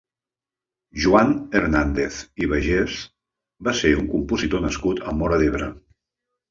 Joan 1.03 1.35
Hernàndez 1.59 2.17
i 2.45 2.49
Baiges 2.55 2.97
va 3.69 3.77
ser 3.83 3.95
un 4.01 4.13
compositor 4.17 4.69
nascut 4.69 5.09
a 5.13 5.19
Móra 5.21 5.43
d'Ebre. 5.45 5.75